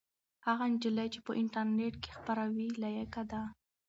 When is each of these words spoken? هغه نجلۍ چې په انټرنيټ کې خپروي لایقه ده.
هغه 0.45 0.63
نجلۍ 0.71 1.07
چې 1.13 1.19
په 1.25 1.31
انټرنيټ 1.41 1.93
کې 2.03 2.11
خپروي 2.17 2.67
لایقه 2.83 3.23
ده. 3.31 3.41